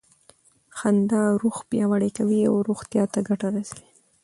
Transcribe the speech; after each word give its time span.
خندا 0.77 1.23
روح 1.41 1.57
پیاوړی 1.69 2.11
کوي 2.17 2.41
او 2.49 2.55
روغتیا 2.67 3.03
ته 3.13 3.19
ګټه 3.29 3.47
رسوي. 3.55 3.87